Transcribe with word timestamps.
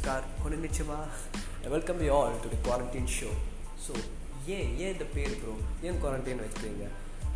Namaskar, 0.00 0.22
Konnichiwa. 0.42 1.70
Welcome 1.70 2.02
you 2.02 2.10
all 2.10 2.38
to 2.40 2.48
the 2.48 2.56
quarantine 2.56 3.06
show. 3.06 3.30
So, 3.78 3.92
ஏன் 4.48 4.68
ஏன் 4.82 4.92
இந்த 4.94 5.04
பேர் 5.14 5.32
ப்ரோ 5.40 5.52
ஏன் 5.86 5.96
குவாரண்டைன் 6.02 6.40
வச்சுக்கிறீங்க 6.42 6.84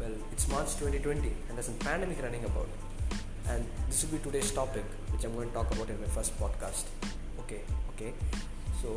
well 0.01 0.19
it's 0.33 0.47
March 0.53 0.75
twenty 0.81 1.01
twenty 1.05 1.31
and 1.47 1.57
thus 1.61 1.71
pandemic 1.85 2.21
running 2.25 2.45
about 2.51 2.75
and 3.53 3.65
this 3.89 4.03
will 4.03 4.13
be 4.13 4.21
today's 4.27 4.53
topic 4.59 4.93
which 5.13 5.25
I'm 5.29 5.35
going 5.39 5.51
talk 5.57 5.73
about 5.75 5.91
in 5.95 5.99
my 6.03 6.11
first 6.17 6.37
podcast 6.43 6.91
okay 7.43 7.59
okay 7.93 8.09
so 8.83 8.89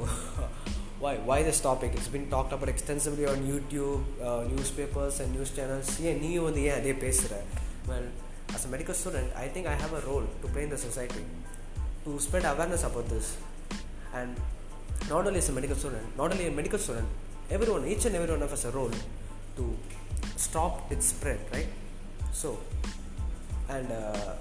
why 1.04 1.14
why 1.30 1.44
this 1.48 1.60
topic 1.60 1.96
it's 2.00 2.12
been 2.16 2.28
talked 2.34 2.54
about 2.58 2.70
extensively 2.74 3.26
on 3.32 3.40
youtube 3.54 4.04
uh, 4.28 4.44
newspapers 4.52 5.16
and 5.24 5.32
news 5.38 5.52
channels 5.58 5.90
ஏன் 6.10 6.22
நீயும் 6.26 6.46
வந்து 6.50 6.62
ஏன் 6.70 6.78
அதே 6.82 6.94
பேசுகிற 7.06 7.40
well 7.90 8.06
as 8.58 8.66
a 8.68 8.72
medical 8.76 8.98
student 9.02 9.30
i 9.46 9.50
think 9.56 9.66
i 9.74 9.78
have 9.84 9.96
a 10.02 10.04
role 10.12 10.28
to 10.44 10.54
play 10.54 10.66
in 10.68 10.72
the 10.76 10.82
society 10.88 11.26
to 12.06 12.14
spread 12.28 12.46
awareness 12.54 12.84
about 12.92 13.10
this 13.16 13.28
and 14.19 14.37
not 15.13 15.27
only 15.27 15.41
as 15.45 15.49
a 15.49 15.57
medical 15.59 15.79
student 15.83 16.17
not 16.21 16.33
only 16.33 16.47
a 16.47 16.55
medical 16.61 16.81
student 16.87 17.09
everyone 17.57 17.85
each 17.95 18.05
and 18.09 18.15
every 18.19 18.31
one 18.37 18.45
of 18.49 18.53
us 18.57 18.65
a 18.71 18.73
role 18.79 18.95
to 19.57 19.65
stop 20.37 20.93
its 20.93 21.07
spread 21.07 21.41
right? 21.53 21.69
So 22.33 22.59
and 23.69 23.91
uh, 23.93 24.35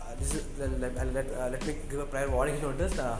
uh, 0.00 0.14
this 0.18 0.34
is 0.34 0.44
let, 0.58 0.94
let, 0.94 1.12
let, 1.12 1.26
uh, 1.36 1.48
let 1.50 1.66
me 1.66 1.76
give 1.90 2.00
a 2.00 2.06
prior 2.06 2.30
warning 2.30 2.60
notice. 2.68 2.98
Uh, 2.98 3.18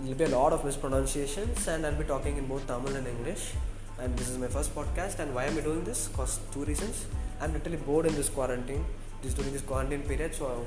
there 0.00 0.08
will 0.08 0.14
be 0.14 0.24
a 0.24 0.36
lot 0.36 0.52
of 0.52 0.64
mispronunciations 0.64 1.66
and 1.68 1.86
I'll 1.86 1.94
be 1.94 2.04
talking 2.04 2.36
in 2.36 2.46
both 2.46 2.66
Tamil 2.66 2.96
and 2.96 3.06
English. 3.06 3.52
And 4.00 4.16
this 4.16 4.28
is 4.28 4.38
my 4.38 4.46
first 4.46 4.74
podcast 4.74 5.18
and 5.18 5.34
why 5.34 5.44
am 5.44 5.58
I 5.58 5.60
doing 5.60 5.84
this? 5.84 6.08
Cause 6.16 6.40
two 6.52 6.64
reasons. 6.64 7.06
I'm 7.40 7.52
literally 7.52 7.78
bored 7.78 8.06
in 8.06 8.14
this 8.14 8.28
quarantine 8.28 8.84
this 9.22 9.34
during 9.34 9.52
this 9.52 9.62
quarantine 9.62 10.02
period. 10.02 10.34
So 10.34 10.66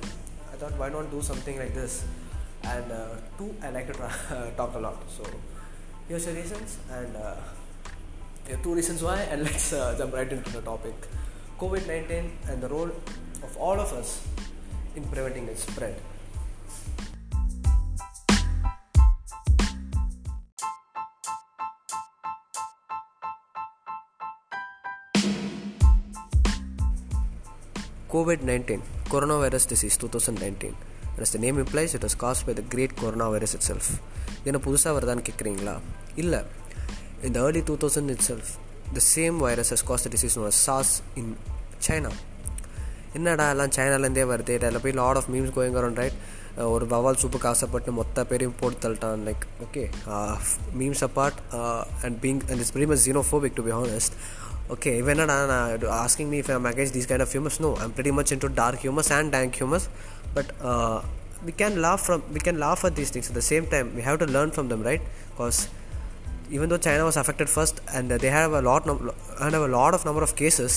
I 0.54 0.56
thought 0.58 0.78
why 0.78 0.90
not 0.90 1.12
do 1.12 1.22
something 1.22 1.58
like 1.58 1.74
this 1.74 2.04
and 2.64 2.92
uh, 2.92 3.16
two 3.38 3.54
I 3.62 3.70
like 3.72 3.88
to 3.88 3.94
tra- 3.94 4.54
talk 4.58 4.76
a 4.76 4.80
lot 4.80 4.98
so 5.10 5.24
here's 6.08 6.26
the 6.26 6.34
reasons 6.34 6.78
and 6.92 7.16
uh, 7.16 7.36
there 8.46 8.58
are 8.58 8.64
two 8.64 8.76
reasons 8.76 9.04
why 9.04 9.22
and 9.32 9.44
let's 9.48 9.74
uh, 9.74 9.96
jump 9.98 10.14
right 10.14 10.32
into 10.32 10.50
the 10.52 10.62
topic 10.62 10.94
COVID-19 11.60 12.32
and 12.50 12.62
the 12.62 12.70
role 12.70 12.92
of 13.44 13.58
all 13.58 13.80
of 13.80 13.92
us 13.94 14.28
in 14.96 15.04
preventing 15.04 15.48
its 15.48 15.64
spread 15.64 15.96
COVID 28.12 28.44
19, 28.44 28.84
coronavirus 29.08 29.70
disease 29.70 29.96
2019. 29.96 30.91
As 31.22 31.32
the 31.32 31.40
name 31.40 31.58
implies 31.58 31.94
it 31.94 32.04
was 32.04 32.16
caused 32.18 32.46
by 32.46 32.54
the 32.54 32.62
great 32.70 32.94
corona 32.94 33.28
virus 33.28 33.54
itself 33.76 33.90
என்ன 34.44 34.60
புதுசாக 34.66 34.98
வருதான்னு 35.00 35.24
கேட்குறீங்களா 35.30 35.80
இல்லை 36.16 36.40
இந்த 37.24 37.40
early 37.40 37.62
two 37.66 37.78
thousand 37.78 38.10
itself 38.28 38.50
the 38.94 39.00
same 39.16 39.38
virus 39.38 39.74
has 39.74 39.86
caused 39.86 40.04
the 40.04 40.10
disease 40.10 40.48
sauce 40.48 41.02
in 41.16 41.38
China 41.88 42.10
என்னடா 43.14 43.50
எல்லாம் 43.50 43.70
சைனாலேருந்தே 43.70 44.24
வருது? 44.24 44.50
இதில் 44.50 44.80
போய் 44.84 44.92
lot 44.92 45.16
of 45.16 45.24
memes 45.34 45.52
going 45.56 45.76
around 45.76 45.96
right 45.96 46.12
ஒரு 46.58 46.86
வவால் 46.86 47.18
சூப்புக்கு 47.22 47.46
ஆசைப்பட்டு 47.46 47.92
மொத்த 47.92 48.26
பேரையும் 48.26 48.56
போட்டு 48.60 48.90
தள்ளிட்டான் 48.90 49.34
like 49.34 49.48
okay 49.62 49.90
memes 50.80 51.02
apart 51.02 51.74
and 52.02 52.24
being 52.24 52.50
and 52.50 52.60
is 52.60 52.74
very 52.74 52.88
much 52.88 53.10
xenophobic 53.10 53.54
to 53.54 53.64
be 53.64 53.72
honest 53.72 54.12
okay 54.74 54.98
even 54.98 55.20
uh, 55.20 55.78
asking 56.04 56.30
me 56.32 56.40
if 56.44 56.50
i'm 56.50 56.66
against 56.66 56.94
these 56.98 57.08
kind 57.12 57.22
of 57.22 57.32
humors 57.32 57.60
no 57.66 57.76
i'm 57.78 57.92
pretty 57.98 58.14
much 58.20 58.32
into 58.32 58.50
dark 58.62 58.78
humors 58.86 59.10
and 59.12 59.32
dank 59.32 59.56
humors 59.56 59.90
but 60.34 60.48
uh, 60.62 61.02
we 61.46 61.52
can 61.62 61.82
laugh 61.86 62.02
from 62.08 62.22
we 62.36 62.42
can 62.48 62.58
laugh 62.66 62.82
at 62.88 62.96
these 63.00 63.12
things 63.14 63.28
at 63.32 63.36
the 63.42 63.48
same 63.52 63.66
time. 63.74 63.96
We 63.96 64.02
have 64.08 64.20
to 64.24 64.28
learn 64.36 64.52
from 64.52 64.68
them 64.72 64.82
right? 64.84 65.02
Because 65.30 65.70
even 66.56 66.70
though 66.70 66.82
china 66.88 67.04
was 67.10 67.18
affected 67.22 67.50
first 67.50 67.82
and 67.94 68.12
they 68.24 68.32
have 68.40 68.54
a 68.54 68.62
lot 68.70 68.86
no- 68.86 69.14
and 69.40 69.54
have 69.58 69.68
a 69.72 69.74
lot 69.80 69.94
of 69.98 70.06
number 70.10 70.24
of 70.28 70.36
cases 70.36 70.74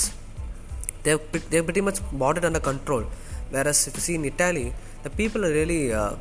they 1.04 1.15
they 1.50 1.60
pretty 1.69 1.83
much 1.88 1.99
brought 2.21 2.38
it 2.38 2.44
under 2.50 2.62
control. 2.71 3.04
Whereas 3.50 3.87
if 3.88 3.94
you 3.97 4.04
see 4.09 4.16
in 4.21 4.25
italy 4.33 4.66
the 5.04 5.10
people 5.21 5.44
are 5.47 5.54
really 5.60 5.83
uh, 5.93 6.15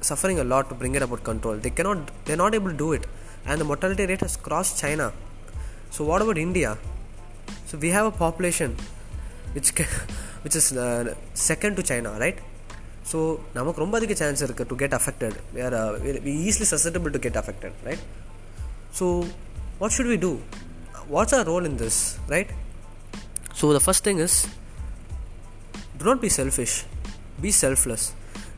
suffering 0.00 0.38
a 0.44 0.44
lot 0.52 0.68
to 0.70 0.74
bring 0.80 0.94
it 0.94 1.02
about 1.02 1.22
control. 1.30 1.56
They 1.56 1.70
cannot 1.78 2.10
they're 2.24 2.42
not 2.44 2.54
able 2.54 2.70
to 2.70 2.80
do 2.86 2.92
it. 2.92 3.06
And 3.46 3.60
the 3.60 3.66
mortality 3.70 4.06
rate 4.06 4.22
has 4.26 4.36
crossed 4.36 4.78
china 4.84 5.12
so 5.94 6.06
what 6.10 6.22
about 6.22 6.40
India 6.46 6.70
so 7.68 7.74
we 7.84 7.90
have 7.96 8.06
a 8.12 8.16
population 8.24 8.70
which 9.54 9.70
can, 9.78 9.92
is 10.48 10.70
second 11.48 11.76
to 11.78 11.82
China 11.90 12.12
right 12.22 12.40
so 13.10 13.18
நமக்கு 13.54 13.80
ரொம்ப 13.82 13.96
அதிக 13.98 14.14
chance 14.20 14.42
இருக்குது 14.44 14.68
to 14.72 14.76
get 14.82 14.96
affected 14.98 15.36
we 15.54 15.60
are 15.66 15.76
we 16.26 16.32
easily 16.48 16.66
susceptible 16.72 17.14
to 17.16 17.20
get 17.26 17.38
affected 17.42 17.76
right 17.88 18.04
so 18.98 19.06
what 19.78 19.94
should 19.96 20.10
we 20.14 20.18
do 20.26 20.32
what's 21.14 21.34
our 21.38 21.46
role 21.52 21.68
in 21.70 21.78
this 21.84 22.00
right 22.34 22.52
so 23.60 23.72
the 23.78 23.80
first 23.86 24.06
thing 24.08 24.20
is 24.26 24.38
to 25.98 26.04
not 26.10 26.22
be 26.26 26.30
selfish 26.36 26.76
be 27.40 27.52
selfless 27.62 28.06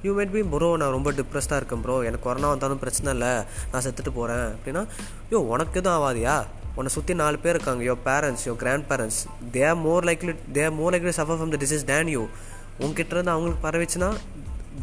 you 0.03 0.11
made 0.19 0.35
be 0.37 0.43
bro 0.55 0.77
நான் 0.77 0.95
ரொம்ப 0.99 1.13
டிப்ரெஸ்டாக 1.13 1.61
இருக்கேன் 1.61 1.81
bro 1.81 1.97
எனக்கு 2.03 2.25
corona 2.29 2.49
வந்தாலும் 2.49 2.79
பிரச்சனை 2.79 3.13
இல்லை. 3.13 3.33
நான் 3.73 3.83
செத்துட்டு 3.87 4.13
போகிறேன் 4.19 4.47
அப்படின்னா 4.55 4.83
யோ 5.31 5.39
உனக்கு 5.55 5.81
எதுவும் 5.81 5.99
ஆகாதியா? 5.99 6.37
உன்னை 6.79 6.91
சுற்றி 6.93 7.15
நாலு 7.15 7.37
பேர் 7.39 7.55
இருக்காங்க. 7.55 7.83
Your 7.85 8.03
parents 8.05 8.45
your 8.47 8.59
grandparents 8.91 9.21
they 9.53 9.63
are 9.69 9.79
more 9.79 10.05
likely 10.05 10.33
they 10.55 10.63
are 10.65 10.75
more 10.75 10.93
likely 10.95 11.13
suffer 11.19 11.39
from 11.39 11.53
the 11.55 11.59
disease 11.65 11.85
than 11.87 12.09
you 12.09 12.23
உங்ககிட்டருந்து 12.81 13.33
அவங்களுக்கு 13.35 13.63
பரவிச்சுன்னா 13.67 14.09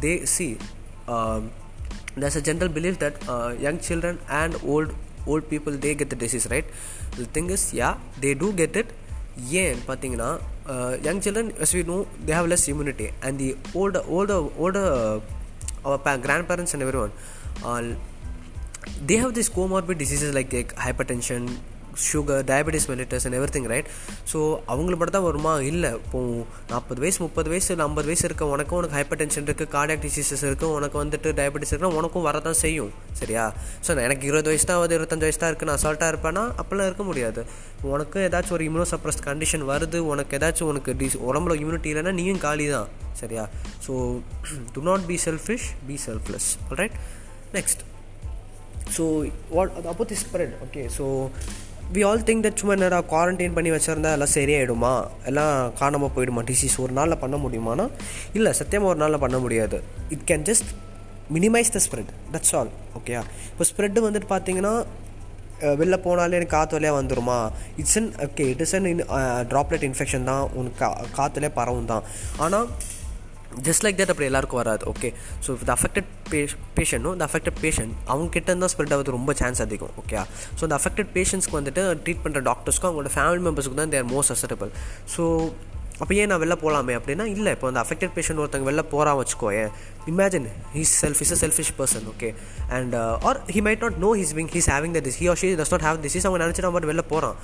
they 0.00 0.12
see 0.34 0.46
there's 2.20 2.38
a 2.40 2.42
general 2.48 2.72
believe 2.78 2.96
that 3.04 3.18
young 3.60 3.80
children 3.88 4.18
and 4.40 4.56
old 4.74 4.92
old 5.32 5.46
people 5.52 5.76
they 5.84 5.90
get 5.94 6.12
the 6.14 6.18
disease 6.24 6.46
right 6.54 6.70
the 7.16 7.26
thing 7.32 7.50
is 7.56 7.66
yeah 7.74 7.90
they 8.20 8.32
do 8.42 8.48
get 8.54 8.78
it 8.82 8.92
ஏன் 9.62 9.78
பார்த்தீங்கன்னா 9.88 10.30
young 11.06 11.22
children 11.26 11.52
as 11.66 11.74
we 11.76 11.82
know 11.92 11.98
they 12.26 12.34
have 12.38 12.48
less 12.52 12.66
immunity 12.72 13.08
and 13.20 13.38
the 13.42 13.48
old 13.82 14.02
old 14.16 14.34
old 14.64 14.80
our 15.82 16.02
pay 16.08 16.14
grandparents 16.50 16.74
and 16.74 16.86
everyone 17.04 17.88
they 19.10 19.18
have 19.24 19.34
this 19.38 19.52
comorbid 19.56 20.00
diseases 20.04 20.34
like 20.38 20.54
hypertension 21.12 21.46
sugar 22.12 22.42
diabetes 22.50 22.86
mellitus 22.90 23.24
and 23.24 23.36
everything 23.56 23.68
right 23.72 23.88
so 24.32 24.38
அவங்களுக்கு 24.66 25.00
மட்டும் 25.02 25.18
தான் 25.18 25.26
வருமா? 25.28 25.60
இல்லை. 25.70 25.90
இப்போ 25.90 26.20
நாற்பது 26.70 27.00
வயசு 27.00 27.22
முப்பது 27.22 27.48
வயசு 27.48 27.68
இல்லை 27.72 27.86
ஐம்பது 27.86 28.06
வயசு 28.06 28.24
இருக்க 28.24 28.46
உனக்கும் 28.46 28.78
உனக்கு 28.78 28.96
ஹைப்பர் 28.96 29.20
டென்ஷன் 29.22 29.44
இருக்குது 29.44 29.72
கார்டியாக் 29.76 30.04
டிசீசஸ் 30.06 30.44
இருக்குது 30.48 30.72
உனக்கு 30.78 31.04
வந்துட்டு 31.04 31.32
டயபெட்டிஸ் 31.40 31.72
இருக்குன்னா 31.72 31.92
உனக்கும் 32.00 32.26
வரதான் 32.26 32.58
செய்யும். 32.64 32.92
சரியா? 33.12 33.54
ஸோ 33.86 34.00
எனக்கு 34.00 34.26
இருபது 34.26 34.48
வயசு 34.48 34.66
தான் 34.66 34.76
ஆகுது 34.76 34.98
இருபத்தஞ்சு 34.98 35.26
வயசு 35.28 35.38
தான் 35.38 35.50
இருக்குது 35.52 35.70
நான் 35.70 35.80
அசால்ட்டாக 35.82 36.12
இருப்பேன்னா 36.14 36.44
அப்போல்லாம் 36.62 36.90
இருக்க 36.90 37.02
முடியாது. 37.02 37.44
உனக்கு 37.82 38.18
ஏதாச்சும் 38.28 38.50
ஒரு 38.50 38.64
இம்யூனோ 38.64 38.86
சப்ரஸ் 38.90 39.24
கண்டிஷன் 39.24 39.64
வருது 39.72 39.98
உனக்கு 40.12 40.36
ஏதாச்சும் 40.38 40.70
உனக்கு 40.72 40.92
டிஸ் 40.92 41.18
உடம்புல 41.30 41.56
இம்யூனிட்டி 41.62 41.90
இல்லைன்னா 41.94 42.12
நீயும் 42.12 42.38
காலி 42.38 42.68
தான். 42.68 42.88
சரியா? 43.12 43.48
So 43.86 43.92
to 44.72 44.82
not 44.82 45.06
be 45.06 45.18
selfish 45.24 45.66
be 45.86 45.98
selfless 46.06 46.48
right 46.68 46.96
next 47.52 47.82
so 48.96 49.04
what 49.50 49.86
அப்போ 49.86 50.04
the 50.04 50.14
spread 50.14 50.54
okay 50.64 50.82
so 50.98 51.04
we 51.94 52.02
all 52.08 52.24
think 52.28 52.44
that 52.44 52.58
சும்மா 52.60 52.74
என்னடா 52.76 52.98
குவாரண்டைன் 53.12 53.54
பண்ணி 53.56 53.70
வச்சிருந்தா 53.74 54.10
எல்லாம் 54.16 54.32
சரியாயிடுமா? 54.36 54.92
எல்லாம் 55.30 55.54
காணாமல் 55.80 56.12
போயிடுமா? 56.14 56.42
டிசீஸ் 56.50 56.76
ஒரு 56.84 56.92
நாளில் 56.98 57.20
பண்ண 57.22 57.36
முடியுமானா 57.44 57.84
இல்லை 58.38 58.50
சத்தியமாக 58.60 58.92
ஒரு 58.92 59.00
நாளில் 59.02 59.22
பண்ண 59.24 59.38
முடியாது. 59.44 59.78
It 60.14 60.24
can 60.30 60.46
just 60.50 60.70
minimize 61.36 61.72
the 61.76 61.80
spread 61.86 62.10
that's 62.34 62.54
all 62.58 62.70
ஓகேயா 63.00 63.22
இப்போ 63.50 63.66
ஸ்ப்ரெட்டு 63.70 64.06
வந்துட்டு 64.06 64.28
பார்த்தீங்கன்னா 64.34 64.74
வெளில 65.80 65.96
போனாலே 66.06 66.36
எனக்கு 66.38 66.54
காற்று 66.56 66.76
வழியாக 66.76 66.96
வந்துடுமா 67.00 67.36
it's 67.80 67.96
an 68.00 68.08
okay 68.26 68.44
it 68.54 68.62
is 68.64 68.74
an 68.78 68.88
droplet 69.52 69.86
infection 69.88 70.26
தான். 70.30 70.44
உனக்கு 70.60 70.78
கா 70.82 70.88
காற்றுலேயே 71.18 71.52
பரவும் 71.58 71.90
தான் 71.92 72.04
ஆனால் 72.46 72.66
ஜஸ்ட் 73.66 73.84
லைக் 73.84 73.98
தட் 73.98 74.12
அப்படி 74.12 74.28
எல்லாருக்கும் 74.30 74.60
வராது 74.60 74.84
ஓகே 74.92 75.08
ஸோ 75.46 75.50
த 75.62 75.72
அஃபெக்டட் 75.76 76.08
பே 76.30 76.40
பேஷண்ட்டும் 76.78 77.14
இந்த 77.16 77.26
அஃபெக்டட் 77.28 77.58
பேஷண்ட் 77.64 77.94
அவங்க 78.08 78.28
கிட்ட 78.36 78.50
இருந்தால் 78.52 78.72
ஸ்ப்ரெட் 78.72 78.94
ஆகுது 78.96 79.16
ரொம்ப 79.18 79.34
சான்ஸ் 79.40 79.60
அதிகம் 79.60 79.94
ஓகே 80.02 80.16
ஸோ 80.58 80.62
இந்த 80.68 80.76
அஃபெக்டட் 80.80 81.12
பேஷண்ட்ஸ்க்கு 81.16 81.58
வந்துட்டு 81.60 81.84
ட்ரீட் 82.04 82.24
பண்ணுற 82.24 82.42
டாக்டர்ஸ்க்கும் 82.50 82.90
அவங்களோட 82.90 83.12
ஃபேமிலி 83.16 83.44
மெம்பர்ஸ்க்கு 83.48 83.80
தான் 83.82 83.94
தேர் 83.94 84.10
மோஸ்ட் 84.14 84.34
அசட்டபிள் 84.34 84.72
ஸோ 85.14 85.24
அப்போ 86.00 86.12
ஏன் 86.14 86.30
நான் 86.30 86.40
வெளில 86.42 86.54
போகலாமே 86.60 86.94
அப்படின்னா 86.98 87.24
இல்லை 87.34 87.50
இப்போ 87.52 87.66
அந்த 87.70 87.80
அஃபெக்டட் 87.84 88.14
பேஷண்ட் 88.14 88.40
ஒருத்தங்க 88.42 88.66
வெளில 88.70 88.82
போகிறான் 88.92 89.18
வச்சுக்கோயேன் 89.18 89.68
imagine 90.12 90.48
his 90.72 90.94
self 91.02 91.20
is 91.24 91.32
a 91.32 91.38
selfish 91.42 91.72
person 91.76 92.06
okay 92.12 92.30
and 92.78 92.94
or 93.28 93.38
he 93.56 93.62
might 93.68 93.84
not 93.86 93.98
know 93.98 94.10
he's 94.20 94.34
wing 94.38 94.50
he's 94.54 94.70
having 94.74 94.96
the 94.98 95.02
this 95.06 95.18
he 95.22 95.28
or 95.32 95.40
she 95.42 95.50
does 95.60 95.72
not 95.72 95.86
have 95.88 96.00
this 96.06 96.16
is 96.20 96.26
அவங்க 96.28 96.40
நினச்சிட்டு 96.44 96.70
அவன் 96.70 96.90
வெளில 96.92 97.04
போகிறான் 97.12 97.36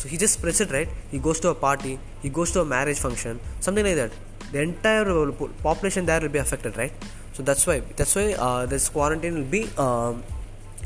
so 0.00 0.06
he 0.12 0.18
just 0.22 0.38
spreads 0.38 0.62
it 0.66 0.74
right 0.76 0.92
he 1.12 1.20
goes 1.26 1.44
to 1.44 1.50
a 1.50 1.56
party 1.66 1.92
he 2.24 2.30
goes 2.38 2.54
to 2.56 2.60
a 2.60 2.68
marriage 2.74 3.02
function 3.04 3.38
something 3.60 3.86
like 3.88 4.00
that 4.02 4.16
the 4.53 4.61
entire 4.67 5.31
population 5.67 6.03
there 6.09 6.21
will 6.23 6.35
be 6.37 6.41
affected 6.45 6.73
right 6.81 6.93
so 7.35 7.41
that's 7.47 7.65
why 7.67 7.77
that's 7.97 8.13
why 8.17 8.27
uh, 8.45 8.61
this 8.73 8.85
quarantine 8.95 9.35
will 9.39 9.51
be 9.57 9.63
um, 9.85 10.15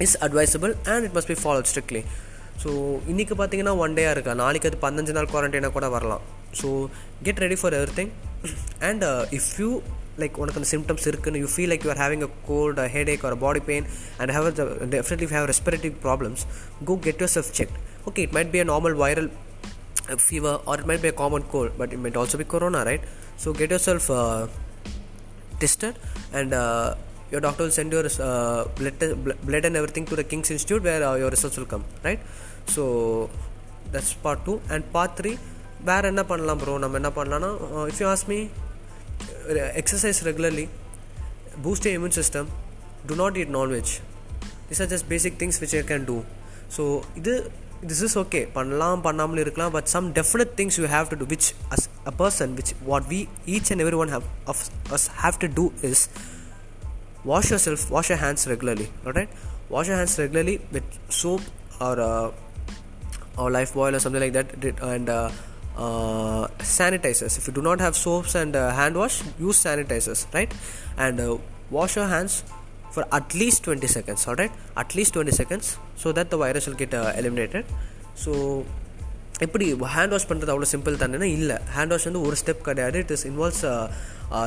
is 0.05 0.13
advisable 0.27 0.73
and 0.93 1.05
it 1.07 1.13
must 1.19 1.29
be 1.33 1.37
followed 1.45 1.69
strictly 1.73 2.03
so 2.63 2.71
இன்றைக்கி 3.11 3.33
பார்த்தீங்கன்னா 3.39 3.73
one 3.83 3.93
டேயாக 3.97 4.13
இருக்கா 4.15 4.33
நாளைக்கு 4.41 4.67
அது 4.69 4.77
பதினஞ்சு 4.81 5.13
நாள் 5.17 5.29
குவாரண்டைனாக 5.33 5.71
கூட 5.75 5.87
வரலாம் 5.93 6.23
so 6.59 6.69
get 7.25 7.39
ready 7.43 7.57
for 7.61 7.75
every 7.77 7.93
thing 7.99 8.11
and 8.87 9.03
if 9.37 9.47
you 9.61 9.69
like 10.21 10.35
உனக்கு 10.41 10.59
அந்த 10.59 10.69
சிம்டம்ஸ் 10.73 11.05
இருக்குன்னு 11.11 11.41
you 11.43 11.49
feel 11.53 11.71
like 11.71 11.83
you 11.85 11.91
are 11.93 12.01
having 12.03 12.23
a 12.27 12.29
gold 12.49 12.79
a 12.85 12.87
head 12.95 13.11
Ek 13.13 13.23
or 13.29 13.37
body 13.45 13.61
pain 13.69 13.85
and 14.21 14.33
have 14.37 14.47
definitely 14.95 15.27
have 15.35 15.47
respiratory 15.51 15.91
problems 16.07 16.43
go 16.89 16.95
get 17.05 17.21
your 17.23 17.33
self 17.35 17.53
check 17.59 17.73
okay 18.09 18.19
it 18.27 18.35
might 18.39 18.51
be 18.55 18.61
a 18.65 18.67
normal 18.73 18.97
viral 19.03 19.29
fever 20.27 20.53
or 20.67 20.75
it 20.79 20.85
might 20.89 21.01
be 21.01 21.09
a 21.13 21.17
common 21.21 21.43
cold 21.53 21.71
but 21.79 21.89
it 21.95 21.99
might 22.03 22.15
also 22.21 22.37
be 22.41 22.45
corona 22.53 22.79
right 22.89 23.03
so 23.37 23.53
get 23.59 23.69
yourself 23.75 24.05
uh, 24.21 24.41
tested 25.61 25.95
and 26.39 26.51
uh, 26.63 26.87
your 27.33 27.41
doctor 27.45 27.63
will 27.65 27.75
send 27.79 27.91
your 27.95 28.05
uh, 28.27 28.61
blood, 28.77 28.95
te- 29.01 29.17
blood 29.47 29.63
and 29.69 29.75
everything 29.81 30.05
to 30.11 30.15
the 30.19 30.25
king's 30.31 30.51
institute 30.55 30.83
where 30.89 31.01
uh, 31.09 31.15
your 31.21 31.29
results 31.35 31.57
will 31.59 31.71
come 31.75 31.85
right 32.07 32.21
so 32.75 32.83
that's 33.93 34.11
part 34.25 34.39
2 34.45 34.59
and 34.75 34.83
part 34.97 35.13
3 35.23 35.37
வேறு 35.87 36.07
என்ன 36.11 36.21
பண்ணலாம் 36.29 36.59
bro 36.61 36.73
நம்ம 36.83 36.97
என்ன 36.99 37.09
பண்ணலாம்னா 37.17 37.49
if 37.91 37.99
you 38.03 38.07
as 38.13 38.23
me 38.31 38.39
exercise 39.81 40.19
regularly 40.27 40.65
boost 41.65 41.87
immune 41.93 42.15
system 42.17 42.49
to 43.09 43.15
not 43.21 43.37
eat 43.41 43.51
non veg 43.57 43.91
this 44.69 44.81
are 44.83 44.89
just 44.93 45.07
basic 45.13 45.37
things 45.41 45.59
which 45.63 45.75
I 45.79 45.83
can 45.91 46.05
do 46.09 46.17
so 46.77 46.83
இது 47.21 47.33
this 47.88 48.02
is 48.06 48.16
okay 48.22 48.40
பண்ணலாம் 48.56 49.02
பண்ணாமல் 49.06 49.40
இருக்கலாம் 49.44 49.72
but 49.76 49.90
some 49.94 50.06
definite 50.18 50.52
things 50.60 50.78
you 50.80 50.86
have 50.96 51.10
to 51.12 51.18
do 51.22 51.28
which 51.34 51.48
as 51.74 51.86
a 52.10 52.14
person 52.22 52.54
which 52.60 52.72
what 52.90 53.08
we 53.12 53.20
each 53.56 53.70
and 53.74 53.84
every 53.86 53.98
one 54.04 54.12
how 54.16 54.28
of 54.52 54.62
us 54.98 55.08
have 55.24 55.38
to 55.44 55.50
do 55.58 55.66
is 55.90 56.04
wash 57.32 57.50
yourself 57.66 57.84
wash 57.96 58.10
your 58.12 58.22
hands 58.24 58.46
regularly 58.52 58.88
right 59.18 59.34
wash 59.74 59.90
your 59.92 60.00
hands 60.02 60.18
regularly 60.24 60.56
with 60.76 60.92
soap 61.22 61.46
or 61.88 62.02
or 63.36 63.50
Lifebuoy 63.50 63.92
or 63.92 63.98
something 63.98 64.20
like 64.20 64.32
that 64.32 64.48
and 64.82 65.08
uh, 65.08 65.30
uh, 65.76 66.46
sanitizers 66.74 67.38
if 67.38 67.46
you 67.46 67.52
do 67.52 67.62
not 67.62 67.80
have 67.80 67.96
soaps 67.96 68.34
and 68.34 68.54
uh, 68.54 68.72
hand 68.72 68.96
wash 68.96 69.22
use 69.38 69.58
sanitizers 69.58 70.32
right 70.32 70.52
and 70.96 71.20
wash 71.70 71.96
your 71.96 72.06
hands 72.06 72.44
for 72.94 73.04
at 73.18 73.28
least 73.40 73.60
20 73.64 73.90
seconds 73.96 74.22
alright? 74.28 74.54
At 74.82 74.94
least 74.96 75.14
20 75.14 75.36
seconds 75.40 75.68
so 75.96 76.12
that 76.12 76.30
the 76.30 76.36
virus 76.36 76.66
will 76.68 76.80
get 76.84 76.94
uh, 76.94 77.12
eliminated. 77.20 77.64
எப்படி 79.44 79.66
hand 79.94 80.12
wash 80.14 80.26
பண்ணுறது 80.30 80.52
அவ்வளோ 80.52 80.66
simple 80.72 80.98
தானேன்னா 81.00 81.28
இல்லை. 81.36 81.56
Hand 81.76 81.92
wash 81.92 82.06
வந்து 82.08 82.20
ஒரு 82.26 82.36
step 82.40 82.60
கிடையாது. 82.68 82.98
It 83.02 83.12
is 83.14 83.24
involves 83.30 83.62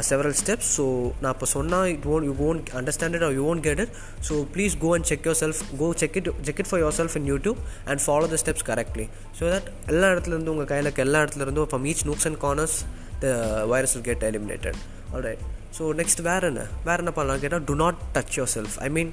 several 0.09 0.35
steps 0.41 0.69
so 0.77 0.85
நான் 1.23 1.33
இப்போ 1.35 1.47
சொன்னால் 1.55 1.88
it 1.95 2.05
won't 2.13 2.23
you 2.27 2.33
won't 2.47 2.69
understand 2.79 3.15
it 3.17 3.25
you 3.39 3.44
won't 3.51 3.63
get 3.67 3.81
it 3.83 3.94
so 4.29 4.38
please 4.55 4.77
go 4.83 4.91
and 4.97 5.09
check 5.11 5.27
yourself 5.44 5.61
go 5.81 5.89
check 6.03 6.15
it 6.21 6.29
check 6.47 6.61
it 6.63 6.69
for 6.71 6.81
yourself 6.99 7.17
in 7.21 7.27
YouTube 7.33 7.59
and 7.91 8.03
follow 8.05 8.31
the 8.33 8.39
steps 8.44 8.65
correctly 8.71 9.07
so 9.39 9.51
that 9.55 9.69
எல்லா 9.94 10.09
இடத்துலேருந்து 10.15 10.53
உங்கள் 10.55 10.71
கையில் 10.73 10.94
எல்லா 11.07 11.21
இடத்துலேருந்தும் 11.25 11.69
from 11.73 11.88
each 11.94 12.05
nooks 12.09 12.27
and 12.31 12.41
corners 12.45 12.77
the 13.25 13.35
virus 13.73 13.95
will 13.97 14.07
get 14.09 14.25
eliminated 14.31 14.79
alright 15.13 15.44
so 15.77 15.83
next 15.99 16.21
வேறு 16.29 16.47
என்ன? 16.51 16.63
வேறு 16.87 17.01
என்ன 17.03 17.11
பண்ணலாம்? 17.17 17.41
கேட்டால் 17.43 17.65
do 17.69 17.75
not 17.83 17.99
touch 18.15 18.35
yourself 18.55 18.75
I 18.87 18.89
mean 18.97 19.11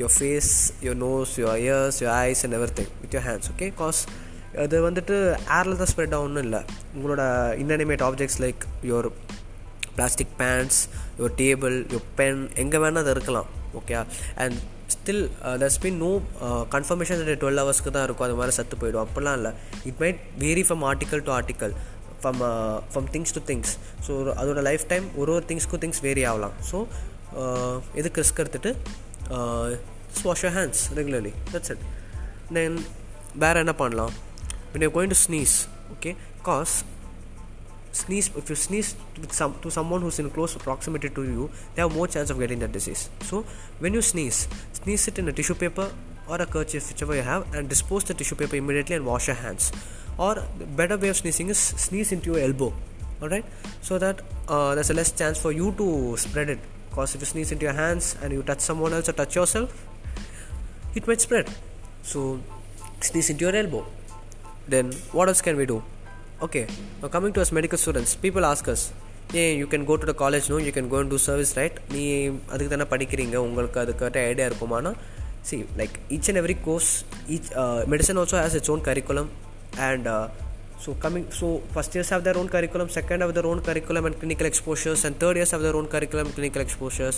your 0.00 0.14
face 0.16 0.52
your 0.86 0.98
nose 1.06 1.32
your 1.42 1.58
ears 1.64 1.98
your 2.04 2.14
eyes 2.28 2.42
and 2.46 2.56
everything 2.80 2.92
with 3.02 3.14
your 3.18 3.26
hands 3.28 3.50
okay 3.54 3.68
cause 3.82 4.02
அது 4.64 4.76
வந்துட்டு 4.88 5.16
ஏரில் 5.58 5.80
தான் 5.82 5.90
ஸ்ப்ரெட் 5.92 6.14
ஆகணும் 6.18 6.44
இல்லை. 6.46 6.60
உங்களோட 6.96 7.22
inanimate 7.64 8.04
objects 8.08 8.40
like 8.44 8.62
your 8.90 9.08
plastic 9.98 10.34
pants 10.40 10.80
your 11.20 11.36
table 11.42 11.76
your 11.94 12.08
pen 12.20 12.42
எங்கே 12.64 12.80
வேணால் 12.84 13.02
அது 13.04 13.14
இருக்கலாம் 13.16 13.48
okay 13.80 13.94
and 14.44 14.58
still 14.94 15.24
that's 15.62 15.80
been 15.84 15.98
no 16.04 16.10
confirmation 16.74 17.18
twelve 17.42 17.60
ஹவர்ஸ்க்கு 17.62 17.90
தான் 17.96 18.06
இருக்கும். 18.06 18.26
அது 18.26 18.36
மாதிரி 18.38 18.54
சத்து 18.58 18.76
போயிடும். 18.82 19.02
அப்படிலாம் 19.06 19.36
இல்லை. 19.40 19.52
It 19.88 19.98
might 20.02 20.20
vary 20.44 20.62
from 20.68 20.84
article 20.90 21.22
to 21.26 21.32
article 21.38 21.74
from 22.21 22.41
from 22.91 23.07
things 23.15 23.33
to 23.37 23.41
things 23.49 23.71
so 24.07 24.13
அதோட 24.41 24.61
லைஃப் 24.69 24.85
டைம் 24.91 25.07
ஒரு 25.21 25.31
ஒரு 25.37 25.45
திங்ஸ்க்கும் 25.51 25.83
திங்ஸ் 25.85 26.01
வேரி 26.07 26.23
ஆகலாம் 26.31 26.55
ஸோ 26.69 26.79
எதுக்கு 28.01 28.21
ரிஸ்க் 28.23 28.41
எடுத்துகிட்டு 28.43 28.71
wash 30.29 30.43
your 30.45 30.55
hands 30.59 30.83
regularly 30.99 31.33
that's 31.53 31.71
it 31.75 31.83
then 32.57 32.77
வேறு 33.45 33.63
என்ன 33.65 33.75
பண்ணலாம் 33.83 34.13
when 34.73 34.81
you're 34.83 34.95
going 34.97 35.11
to 35.13 35.17
sneeze 35.25 35.55
okay 35.93 36.11
cause 36.45 36.71
sneeze 37.99 38.27
if 38.39 38.47
you 38.51 38.55
sneeze 38.61 38.87
with 39.21 39.33
some 39.39 39.51
to 39.63 39.69
someone 39.75 40.01
who's 40.03 40.17
in 40.21 40.29
close 40.37 40.53
proximity 40.67 41.09
to 41.17 41.23
you 41.33 41.43
they 41.73 41.81
have 41.83 41.93
more 41.97 42.07
chance 42.15 42.29
of 42.33 42.37
getting 42.43 42.61
that 42.63 42.71
disease 42.77 43.01
so 43.29 43.35
when 43.83 43.93
you 43.97 44.01
sneeze 44.11 44.39
sneeze 44.79 45.03
it 45.11 45.19
in 45.23 45.27
a 45.31 45.35
tissue 45.39 45.57
paper 45.63 45.85
or 46.31 46.37
a 46.45 46.47
kerchief 46.55 46.87
whichever 46.91 47.15
you 47.19 47.25
have 47.31 47.43
and 47.55 47.69
dispose 47.73 48.03
the 48.09 48.15
tissue 48.21 48.37
paper 48.41 48.57
immediately 48.63 48.95
and 48.99 49.05
wash 49.11 49.27
your 49.31 49.37
hands 49.45 49.65
or 50.25 50.33
the 50.61 50.67
better 50.79 50.97
way 51.03 51.09
of 51.13 51.17
sneezing 51.21 51.49
is 51.55 51.61
sneeze 51.85 52.11
into 52.15 52.27
your 52.31 52.41
elbow 52.47 52.69
alright 53.21 53.45
so 53.87 53.97
that 54.03 54.17
uh, 54.53 54.71
there's 54.75 54.91
a 54.95 54.97
less 54.99 55.11
chance 55.21 55.39
for 55.45 55.51
you 55.59 55.67
to 55.81 55.87
spread 56.25 56.49
it 56.55 56.61
because 56.89 57.15
if 57.15 57.21
you 57.23 57.29
sneeze 57.33 57.51
into 57.55 57.65
your 57.69 57.77
hands 57.83 58.07
and 58.21 58.31
you 58.37 58.41
touch 58.51 58.63
someone 58.69 58.93
else 58.97 59.09
or 59.09 59.15
touch 59.21 59.35
yourself 59.39 59.71
it 60.95 61.05
might 61.11 61.21
spread 61.27 61.47
so 62.11 62.19
sneeze 63.09 63.29
into 63.29 63.45
your 63.47 63.55
elbow 63.63 63.83
then 64.73 64.91
what 65.17 65.27
else 65.31 65.41
can 65.47 65.57
we 65.61 65.67
do 65.73 65.79
okay 66.41 66.65
now 67.01 67.09
coming 67.17 67.33
to 67.37 67.41
us 67.45 67.51
medical 67.59 67.79
students 67.85 68.13
people 68.27 68.45
ask 68.53 68.67
us 68.75 68.83
A 69.35 69.43
you 69.59 69.65
can 69.71 69.85
go 69.89 69.95
to 70.01 70.07
the 70.09 70.13
college 70.21 70.47
no 70.51 70.57
you 70.65 70.71
can 70.75 70.89
go 70.91 70.97
and 71.01 71.11
do 71.13 71.17
service 71.27 71.51
right 71.59 71.77
நீ 71.93 72.03
அதுக்கு 72.53 72.71
தானே 72.73 72.85
படிக்கிறீங்க 72.91 73.37
உங்களுக்கு 73.45 73.77
அதுக்கிட்ட 73.83 74.19
idea 74.31 74.45
இருக்குமானா 74.49 74.91
see 75.47 75.57
like 75.79 75.95
each 76.15 76.27
and 76.31 76.39
every 76.41 76.55
course 76.65 76.89
each 77.35 77.49
medicine 77.93 78.19
also 78.21 78.37
has 78.41 78.57
its 78.59 78.71
own 78.73 78.83
curriculum 78.89 79.29
and 79.89 80.09
so 80.83 80.93
coming 81.03 81.25
so 81.39 81.47
first 81.73 81.91
years 81.95 82.09
have 82.13 82.23
their 82.27 82.37
own 82.39 82.47
curriculum 82.53 82.87
second 82.95 83.21
have 83.23 83.33
their 83.37 83.45
own 83.51 83.59
curriculum 83.67 84.05
and 84.07 84.15
clinical 84.21 84.45
exposures 84.51 85.01
and 85.05 85.17
third 85.21 85.35
years 85.39 85.51
have 85.55 85.61
their 85.65 85.75
own 85.79 85.87
curriculum 85.93 86.25
and 86.27 86.35
clinical 86.37 86.61
exposures 86.67 87.17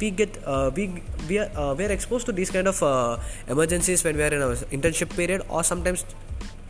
we 0.00 0.08
get 0.20 0.32
uh, 0.44 0.70
we 0.76 0.84
we 1.28 1.38
are, 1.42 1.50
uh, 1.62 1.72
we 1.78 1.84
are 1.86 1.92
exposed 1.98 2.26
to 2.30 2.32
these 2.40 2.50
kind 2.56 2.68
of 2.72 2.82
uh, 2.82 3.16
emergencies 3.54 4.02
when 4.06 4.16
we 4.20 4.24
are 4.28 4.34
in 4.38 4.42
our 4.46 4.56
internship 4.78 5.10
period 5.20 5.42
or 5.48 5.62
sometimes 5.72 6.04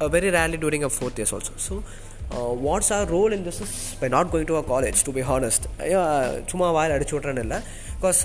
uh, 0.00 0.08
very 0.16 0.30
rarely 0.38 0.60
during 0.66 0.84
our 0.84 0.94
fourth 1.00 1.18
years 1.22 1.32
also 1.32 1.54
so 1.56 1.82
uh, 2.34 2.52
what's 2.66 2.90
our 2.90 3.06
role 3.06 3.32
in 3.38 3.42
this 3.48 3.60
is 3.66 3.96
by 4.00 4.08
not 4.16 4.30
going 4.30 4.46
to 4.52 4.56
a 4.62 4.64
college 4.72 5.00
to 5.08 5.12
be 5.18 5.24
honest 5.34 5.64
சும்மா 6.52 6.68
வாயில் 6.78 6.94
அடிச்சு 6.96 7.16
விட்றேன்னு 7.16 7.44
இல்லை 7.46 7.58
because 7.96 8.22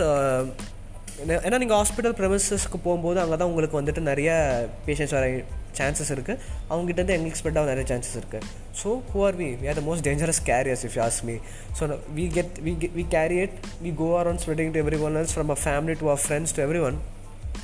ஏன்னா 1.45 1.57
நீங்கள் 1.63 1.79
hospital 1.79 2.15
ப்ரெமிசஸ்க்கு 2.19 2.77
போகும்போது 2.85 3.19
அங்கே 3.21 3.35
தான் 3.35 3.49
உங்களுக்கு 3.49 3.75
வந்துட்டு 3.79 4.01
நிறைய 4.01 4.29
பேஷண்ட்ஸ் 4.85 5.15
வர 5.17 5.25
சான்சஸ் 5.79 6.11
இருக்குது 6.15 6.39
அவங்ககிட்ட 6.69 7.13
எங்களுக்கு 7.15 7.39
ஸ்ப்ரெட் 7.39 7.59
ஆக 7.59 7.69
நிறைய 7.71 7.85
சான்சஸ் 7.91 8.17
இருக்குது 8.19 8.47
so 8.79 8.89
who 9.11 9.19
are 9.27 9.37
we 9.41 9.47
we 9.61 9.67
are 9.71 9.77
the 9.79 9.83
most 9.85 10.05
dangerous 10.07 10.41
carriers 10.49 10.83
if 10.87 10.95
you 10.97 11.03
as 11.05 11.19
me 11.29 11.35
so 11.79 11.89
we 12.17 12.25
get 12.37 12.55
we 12.65 12.73
we 12.97 13.05
carry 13.15 13.37
it 13.45 13.55
we 13.83 13.91
go 14.01 14.09
around 14.21 14.41
spreading 14.43 14.73
to 14.75 14.81
every 14.83 14.99
one 15.07 15.17
else 15.21 15.33
from 15.37 15.51
a 15.55 15.59
family 15.63 15.95
to 16.01 16.09
a 16.15 16.17
friends 16.25 16.55
to 16.57 16.63
every 16.65 16.81
one 16.89 16.97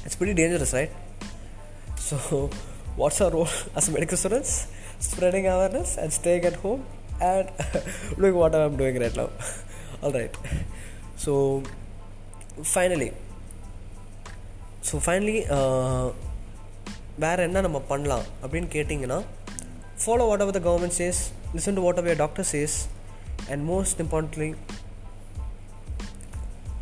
it's 0.05 0.19
very 0.21 0.35
dangerous 0.41 0.73
right 0.79 0.95
so 2.07 2.17
what's 2.97 3.21
our 3.25 3.33
role 3.37 3.53
as 3.79 3.91
medical 3.97 4.21
students 4.23 4.55
spreading 5.07 5.49
awareness 5.55 5.93
and 6.03 6.15
stay 6.19 6.45
at 6.51 6.59
home 6.63 6.83
and 7.27 7.49
doing 8.19 8.39
what 8.41 8.57
I'm 8.61 8.77
doing 8.81 8.99
right 9.03 9.19
love 9.21 9.31
all 10.03 10.17
right 10.21 10.37
so 11.25 11.33
finally 12.69 13.09
so 14.89 14.95
finally 15.05 15.37
வேறு 17.23 17.45
என்ன 17.47 17.61
நம்ம 17.67 17.79
பண்ணலாம் 17.91 18.25
அப்படின்னு 18.43 18.69
கேட்டிங்கன்னா 18.75 19.19
follow 20.01 20.25
what 20.31 20.43
ever 20.45 20.57
the 20.59 20.61
government 20.69 20.97
chase 21.01 21.21
listen 21.55 21.77
to 21.79 21.83
what 21.87 22.01
ever 22.03 22.21
doctor 22.23 22.47
chase 22.53 22.77
and 23.51 23.63
most 23.71 24.01
importantly 24.05 24.49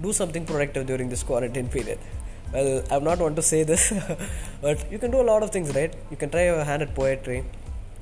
do 0.03 0.11
something 0.17 0.45
productive 0.45 0.83
during 0.89 1.09
this 1.11 1.21
quarantine 1.27 1.67
period. 1.75 1.99
Well, 2.53 2.83
I'm 2.93 3.03
not 3.03 3.19
want 3.23 3.35
to 3.39 3.43
say 3.49 3.59
this, 3.69 3.83
but 4.61 4.79
you 4.93 4.99
can 5.03 5.11
do 5.13 5.19
a 5.23 5.27
lot 5.29 5.41
of 5.45 5.49
things, 5.55 5.69
right? 5.77 5.93
You 6.11 6.17
can 6.21 6.29
try 6.33 6.43
your 6.45 6.63
hand 6.69 6.81
at 6.85 6.91
poetry. 6.99 7.37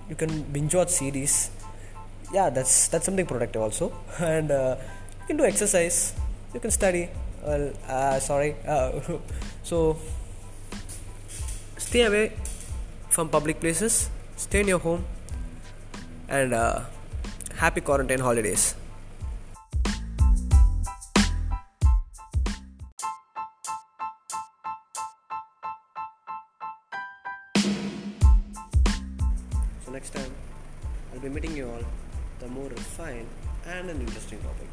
You 0.10 0.16
can 0.22 0.32
binge 0.56 0.74
watch 0.80 0.90
series. 0.90 1.36
Yeah, 2.38 2.48
that's 2.56 2.74
that's 2.92 3.06
something 3.10 3.28
productive 3.34 3.62
also. 3.68 3.86
And 4.36 4.50
uh, 4.52 4.76
you 5.20 5.26
can 5.30 5.38
do 5.42 5.46
exercise. 5.52 6.00
You 6.56 6.60
can 6.66 6.74
study. 6.80 7.04
Well, 7.49 7.73
uh, 7.89 8.21
sorry. 8.21 8.57
Uh, 8.67 9.01
so 9.63 9.97
stay 11.79 12.03
away 12.03 12.37
from 13.09 13.31
public 13.31 13.59
places. 13.59 14.11
Stay 14.37 14.61
in 14.61 14.69
your 14.69 14.79
home. 14.79 15.07
And 16.29 16.53
uh, 16.53 16.85
happy 17.57 17.81
quarantine 17.81 18.21
holidays. 18.21 18.75
So 29.87 29.93
next 29.97 30.13
time, 30.13 30.33
I'll 31.15 31.21
be 31.21 31.31
meeting 31.31 31.57
you 31.57 31.71
all 31.71 31.85
the 32.41 32.49
more 32.49 32.69
refined 32.69 33.27
and 33.65 33.89
an 33.89 34.01
interesting 34.01 34.39
topic. 34.41 34.69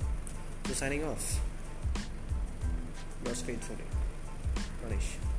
So 0.68 0.74
signing 0.74 1.06
off 1.06 1.40
was 3.30 3.42
faithful. 3.42 3.76
Ganesh. 4.82 5.35